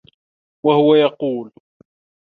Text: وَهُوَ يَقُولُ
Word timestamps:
وَهُوَ 0.65 0.95
يَقُولُ 0.95 1.51